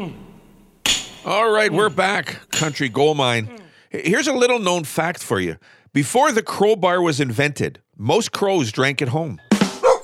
[0.00, 0.14] Mm.
[1.26, 2.50] All right, we're back.
[2.52, 3.48] Country gold mine.
[3.92, 4.06] Mm.
[4.06, 5.56] Here's a little known fact for you.
[5.92, 9.38] Before the crowbar was invented, most crows drank at home.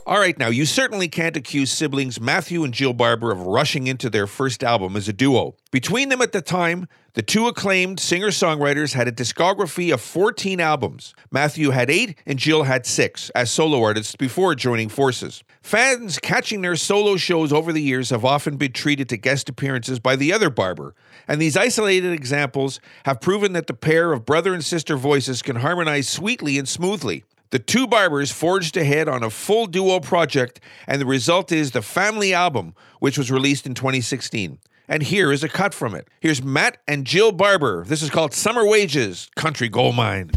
[0.08, 4.08] All right, now, you certainly can't accuse siblings Matthew and Jill Barber of rushing into
[4.08, 5.56] their first album as a duo.
[5.72, 10.60] Between them at the time, the two acclaimed singer songwriters had a discography of 14
[10.60, 11.12] albums.
[11.32, 15.42] Matthew had eight, and Jill had six as solo artists before joining forces.
[15.60, 19.98] Fans catching their solo shows over the years have often been treated to guest appearances
[19.98, 20.94] by the other Barber,
[21.26, 25.56] and these isolated examples have proven that the pair of brother and sister voices can
[25.56, 27.24] harmonize sweetly and smoothly.
[27.50, 31.82] The two Barbers forged ahead on a full duo project, and the result is the
[31.82, 34.58] Family Album, which was released in 2016.
[34.88, 36.08] And here is a cut from it.
[36.18, 37.84] Here's Matt and Jill Barber.
[37.84, 40.30] This is called Summer Wages, Country Gold Mine.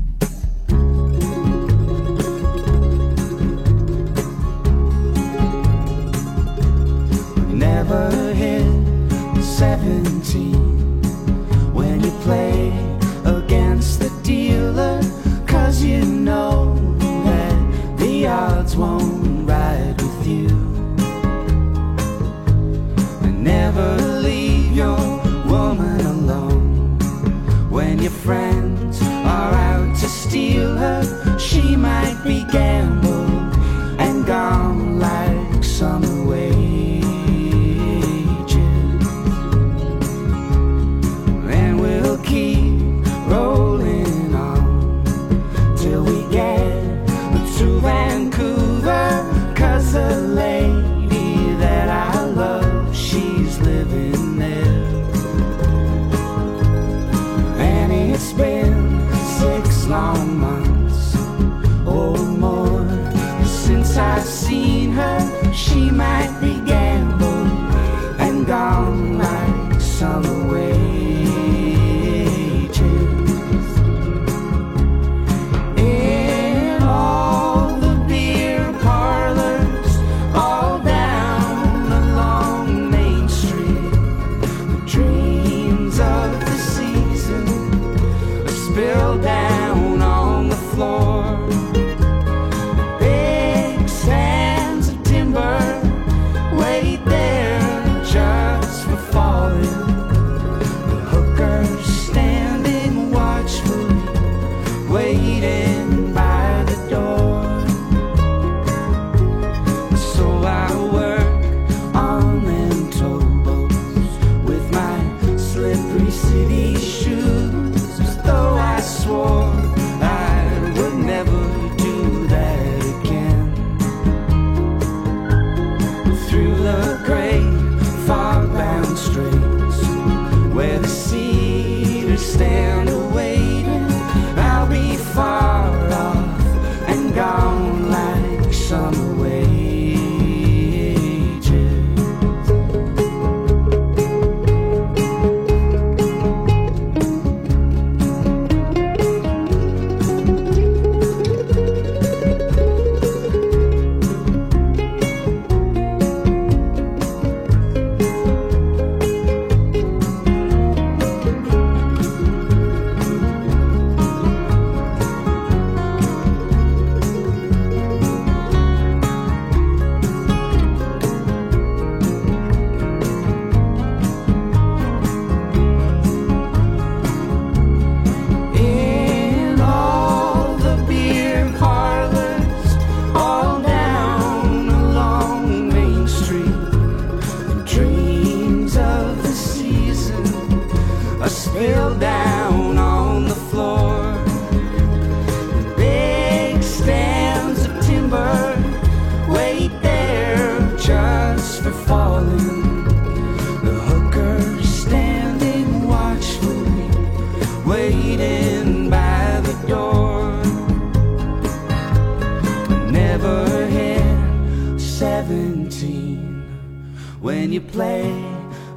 [7.48, 8.64] Never hit
[9.42, 10.54] 17
[11.74, 12.89] when you play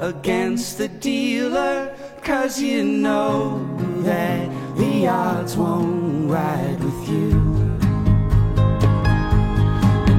[0.02, 3.64] against the dealer, cause you know
[4.02, 7.30] that the odds won't ride with you.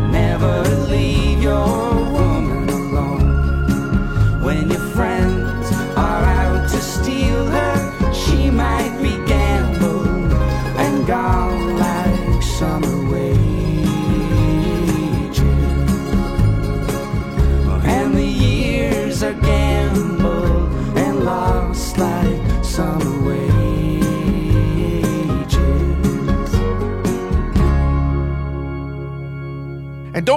[0.10, 1.68] Never leave your
[2.14, 2.33] woman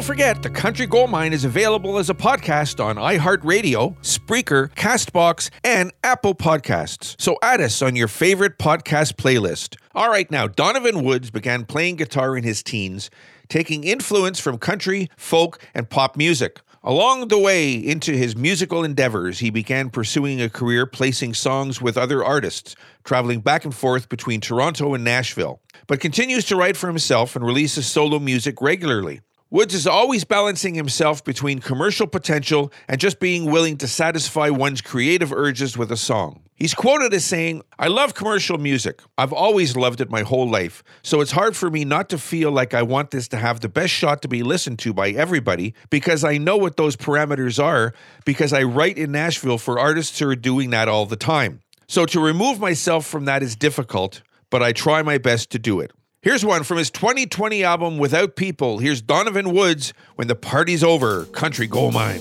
[0.03, 5.93] forget, the Country Gold Mine is available as a podcast on iHeartRadio, Spreaker, Castbox, and
[6.03, 7.15] Apple Podcasts.
[7.21, 9.77] So add us on your favorite podcast playlist.
[9.95, 13.11] All right, now, Donovan Woods began playing guitar in his teens,
[13.49, 16.61] taking influence from country, folk, and pop music.
[16.83, 21.97] Along the way into his musical endeavors, he began pursuing a career placing songs with
[21.97, 26.89] other artists, traveling back and forth between Toronto and Nashville, but continues to write for
[26.89, 29.21] himself and releases solo music regularly.
[29.49, 34.81] Woods is always balancing himself between commercial potential and just being willing to satisfy one's
[34.81, 36.43] creative urges with a song.
[36.57, 39.03] He's quoted as saying, I love commercial music.
[39.17, 42.51] I've always loved it my whole life, so it's hard for me not to feel
[42.51, 45.75] like I want this to have the best shot to be listened to by everybody
[45.91, 47.95] because I know what those parameters are
[48.25, 51.61] because I write in Nashville for artists who are doing that all the time.
[51.87, 55.79] So to remove myself from that is difficult, but I try my best to do
[55.79, 55.93] it.
[56.26, 58.78] Here's one from his 2020 album Without People.
[58.78, 62.19] Here's Donovan Woods when the party's over, Country Gold Mine.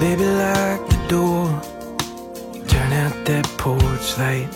[0.00, 1.60] Baby, lock the door.
[2.66, 4.48] Turn out that porch light.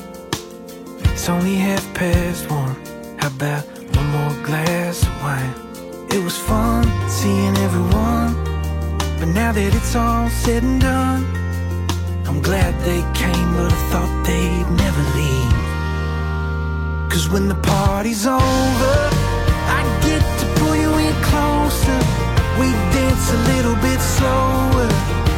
[1.12, 2.82] It's only half past one.
[3.18, 5.67] How about one more glass of wine?
[6.10, 8.32] It was fun seeing everyone.
[9.19, 11.25] But now that it's all said and done,
[12.26, 15.69] I'm glad they came, but I thought they'd never leave.
[17.12, 18.96] Cause when the party's over,
[19.76, 22.00] I get to pull you in closer.
[22.56, 24.88] We dance a little bit slower.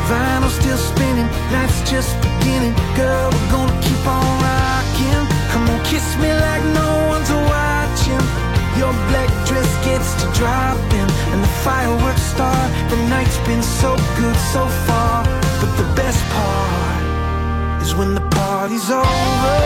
[0.07, 2.75] Vinyl still spinning, nights just beginning.
[2.95, 5.25] Girl, we're gonna keep on rocking.
[5.51, 8.40] Come on, kiss me like no one's watching.
[8.81, 12.71] Your black dress gets to dropping, and the fireworks start.
[12.89, 15.23] The night's been so good so far,
[15.61, 19.59] but the best part is when the party's over.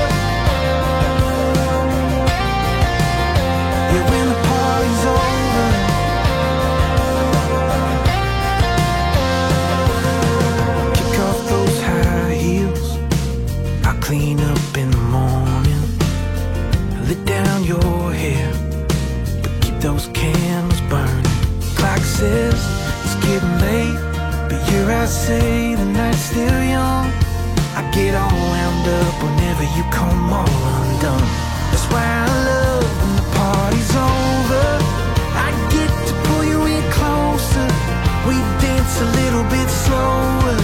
[3.93, 4.54] Yeah, when the
[38.85, 40.57] Dance a little bit slower.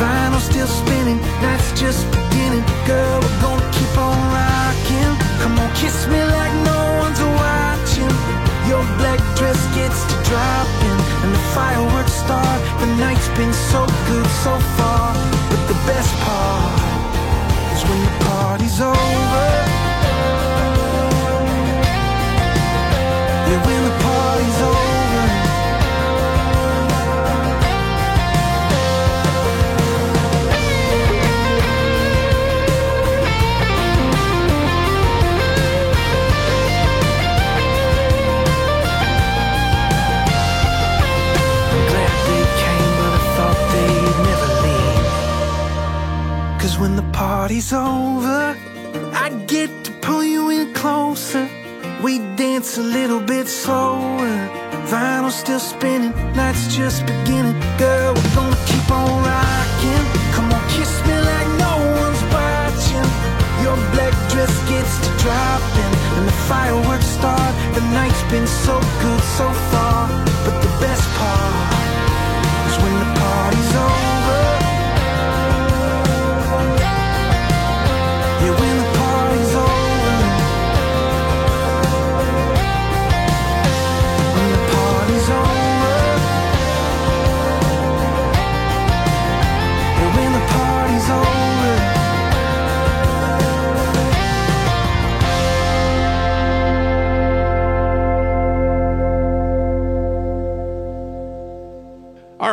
[0.00, 2.64] Vinyl still spinning, nights just beginning.
[2.86, 5.12] Girl, we're gonna keep on rocking.
[5.42, 8.08] Come on, kiss me like no one's watching.
[8.70, 12.58] Your black dress gets to dropping, and the fireworks start.
[12.80, 15.12] The night's been so good so far,
[15.50, 16.80] but the best part
[17.76, 19.77] is when the party's over.
[56.78, 57.58] Just beginning.
[57.76, 60.04] Girl, we're gonna keep on rocking.
[60.32, 63.08] Come on, kiss me like no one's watching.
[63.64, 67.52] Your black dress gets to dropping, and the fireworks start.
[67.74, 70.06] The night's been so good so far,
[70.44, 71.74] but the best part
[72.68, 74.17] is when the party's over.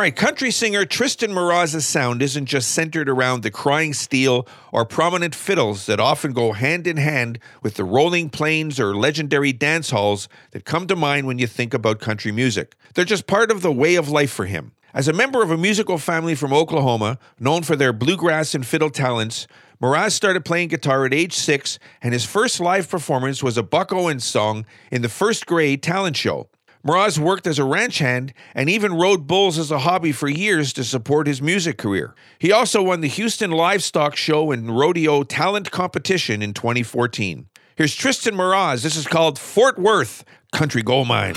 [0.06, 5.34] Right, country singer Triston Marez's sound isn't just centered around the crying steel or prominent
[5.34, 10.28] fiddles that often go hand in hand with the rolling plains or legendary dance halls
[10.52, 12.76] that come to mind when you think about country music.
[12.94, 14.70] They're just part of the way of life for him.
[14.94, 18.90] As a member of a musical family from Oklahoma, known for their bluegrass and fiddle
[18.90, 19.48] talents,
[19.82, 23.92] Marez started playing guitar at age six, and his first live performance was a Buck
[23.92, 26.48] Owens song in the first grade talent show.
[26.86, 30.72] Marez worked as a ranch hand and even rode bulls as a hobby for years
[30.74, 32.14] to support his music career.
[32.38, 37.48] He also won the Houston Livestock Show and Rodeo Talent Competition in 2014.
[37.74, 38.84] Here's Triston Marez.
[38.84, 41.34] This is called Fort Worth Country Gold Mine.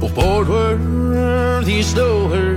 [0.00, 2.56] Well, Fort Worth used to her.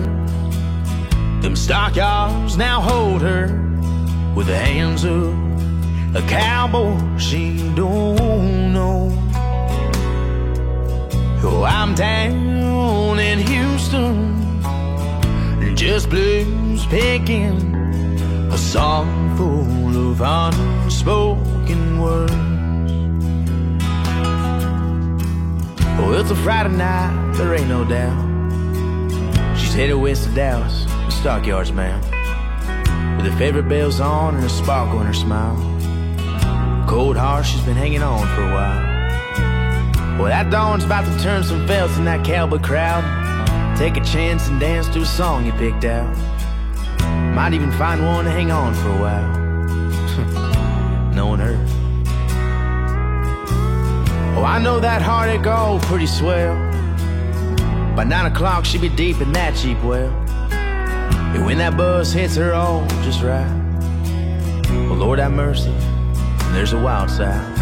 [1.42, 3.48] Them stockyards now hold her
[4.36, 5.54] with the hands of
[6.16, 9.10] a cowboy she don't know.
[11.44, 14.62] Oh, I'm down in Houston,
[15.76, 17.76] just blues picking
[18.52, 22.34] a song full of unspoken words.
[26.00, 28.32] Oh, it's a Friday night, there ain't no doubt.
[29.58, 32.04] She's headed west to Dallas, the stockyards bound.
[33.18, 35.73] With her favorite bells on and a sparkle in her smile.
[36.94, 40.20] Cold heart, she's been hanging on for a while.
[40.20, 43.04] Well, that dawn's about to turn some felts in that cowboy crowd.
[43.76, 46.16] Take a chance and dance to a song you picked out.
[47.34, 49.28] Might even find one to hang on for a while.
[51.16, 51.58] Knowing her.
[54.38, 56.54] Oh, I know that heartache all pretty swell.
[57.96, 60.12] By nine o'clock, she be deep in that cheap well.
[61.34, 63.50] And when that buzz hits her all just right,
[64.70, 65.74] well, Lord have mercy,
[66.54, 67.60] there's a wild side.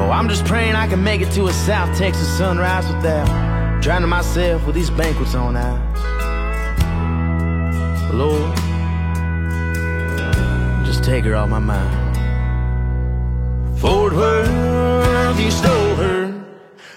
[0.00, 4.08] Oh, I'm just praying I can make it to a South Texas sunrise without drowning
[4.08, 6.00] myself with these banquets on ice.
[8.12, 8.56] Lord,
[10.84, 12.18] just take her off my mind.
[13.78, 16.34] Fort Worth, you stole her.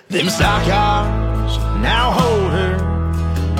[0.10, 2.74] Them stockyards now hold her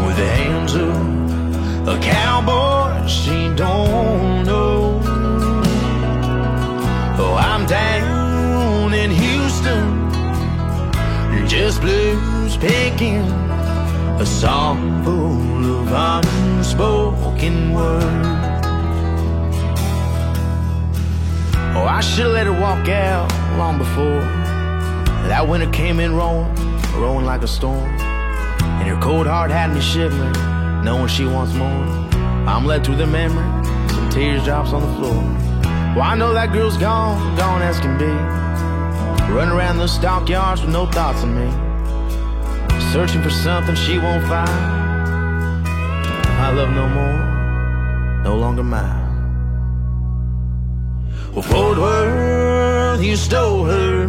[0.06, 4.13] with the hands of a cowboy she don't
[11.80, 13.24] blues picking
[14.20, 18.28] a song full of unspoken words.
[21.76, 24.22] Oh, I should've let her walk out long before.
[25.28, 26.54] That winter came in rolling,
[26.94, 27.90] rolling like a storm.
[28.62, 30.34] And her cold heart had me shivering,
[30.84, 31.68] knowing she wants more.
[32.48, 35.22] I'm led through the memory, some tears drops on the floor.
[35.96, 38.06] Well, I know that girl's gone, gone as can be.
[39.34, 41.63] Running around those stockyards with no thoughts of me.
[42.94, 45.64] Searching for something she won't find.
[46.38, 49.02] My love no more, no longer mine.
[51.34, 54.06] Well, Fort Worth, you stole her.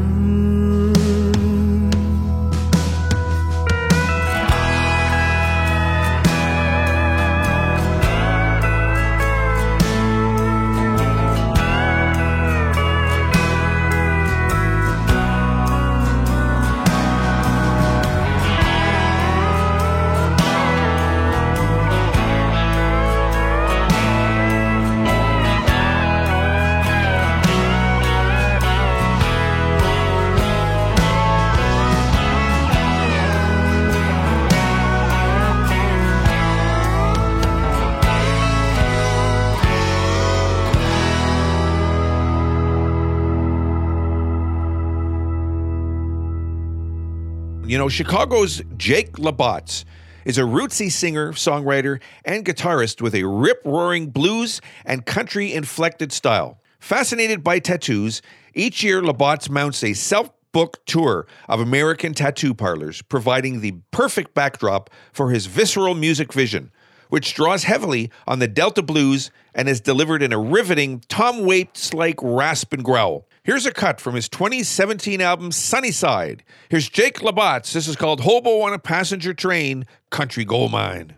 [47.67, 49.87] You know, Chicago's Jake La Botz
[50.27, 56.13] is a rootsy singer, songwriter, and guitarist with a rip roaring blues and country inflected
[56.13, 56.61] style.
[56.79, 58.21] Fascinated by tattoos,
[58.53, 63.73] each year La Botz mounts a self booked tour of American tattoo parlors, providing the
[63.93, 66.71] perfect backdrop for his visceral music vision,
[67.09, 71.95] which draws heavily on the Delta blues and is delivered in a riveting Tom Waits
[71.95, 73.27] like rasp and growl.
[73.45, 76.43] Here's a cut from his 2017 album Sunnyside.
[76.71, 77.75] Here's Jake La Botz.
[77.75, 81.15] This is called Hobo on a Passenger Train, Country Gold Mine.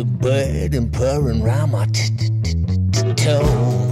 [0.00, 2.54] Of bird and purring round my t- t-
[2.92, 3.90] t- toe.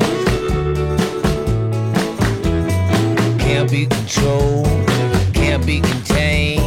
[3.38, 4.67] Can't be controlled,
[5.35, 6.58] can't be contained.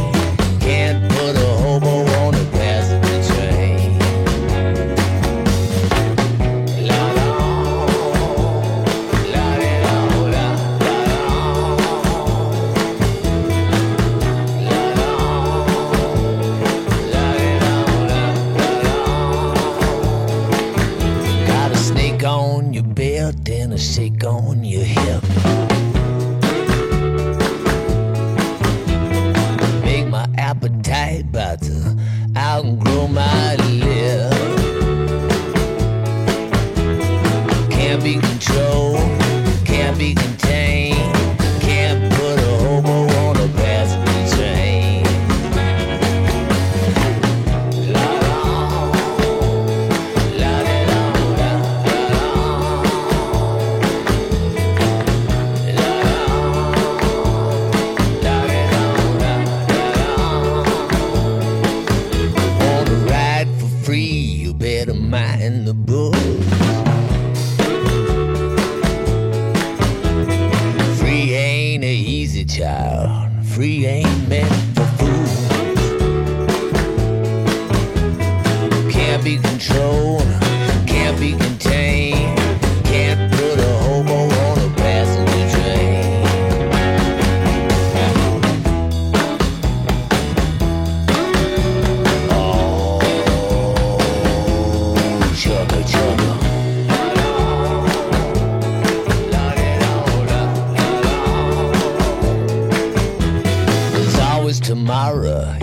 [22.94, 25.22] belt and a shake on your hip.
[29.84, 31.96] Make my appetite better,
[32.36, 33.91] outgrow my lips.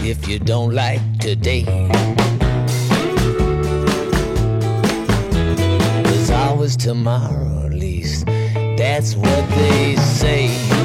[0.09, 1.63] If you don't like today.
[6.03, 10.78] There's always tomorrow, at least that's what they say.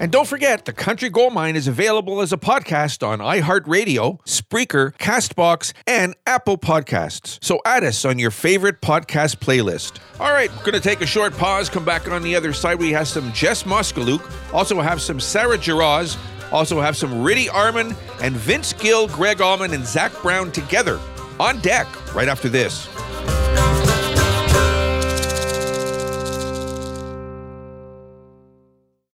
[0.00, 4.96] And don't forget, The Country Gold Mine is available as a podcast on iHeartRadio, Spreaker,
[4.96, 7.38] Castbox, and Apple Podcasts.
[7.44, 9.98] So add us on your favorite podcast playlist.
[10.18, 12.78] All right, we're going to take a short pause, come back on the other side.
[12.78, 14.22] We have some Jess Moskaluk,
[14.54, 16.16] also have some Sarah Giraz,
[16.50, 20.98] also have some Riddy Arman, and Vince Gill, Gregg Allman, and Zac Brown together
[21.38, 22.88] on deck right after this.